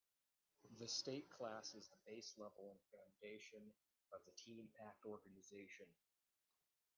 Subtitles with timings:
[0.79, 3.59] The State Class is the base level and foundation
[4.11, 5.85] of the TeenPact organization.